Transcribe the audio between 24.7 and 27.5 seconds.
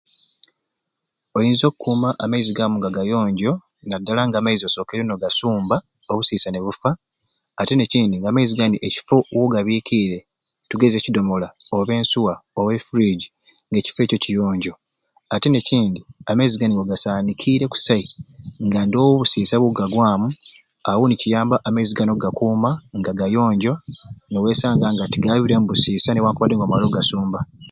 nga amaizi gani tigabiremu busiisa newankubadde nga omaare ogasumba.